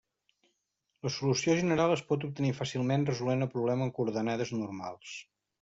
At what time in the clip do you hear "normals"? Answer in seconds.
4.63-5.17